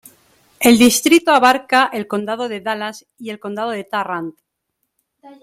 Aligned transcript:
El 0.59 0.79
distrito 0.79 1.29
abarca 1.29 1.91
el 1.93 2.07
condado 2.07 2.49
de 2.49 2.59
Dallas 2.59 3.05
y 3.19 3.29
el 3.29 3.39
condado 3.39 3.69
de 3.69 3.83
Tarrant. 3.83 4.35